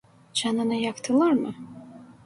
[0.33, 1.55] Canını yaktılar mı?